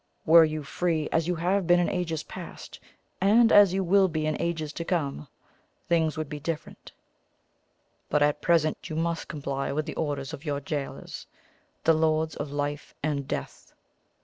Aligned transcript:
Were 0.25 0.43
you 0.43 0.63
free 0.63 1.07
as 1.11 1.27
you 1.27 1.35
have 1.35 1.67
been 1.67 1.79
in 1.79 1.87
ages 1.87 2.23
past 2.23 2.79
and 3.21 3.51
as 3.51 3.71
you 3.71 3.83
will 3.83 4.07
be 4.07 4.25
in 4.25 4.35
ages 4.41 4.73
to 4.73 4.83
come, 4.83 5.27
things 5.89 6.17
would 6.17 6.27
be 6.27 6.39
different; 6.39 6.91
but 8.09 8.23
at 8.23 8.41
present 8.41 8.89
you 8.89 8.95
must 8.95 9.27
comply 9.27 9.71
with 9.71 9.85
the 9.85 9.93
orders 9.95 10.33
of 10.33 10.43
your 10.43 10.59
gaolers 10.59 11.27
the 11.83 11.93
Lords 11.93 12.35
of 12.35 12.51
Life 12.51 12.95
and 13.03 13.27
Death." 13.27 13.73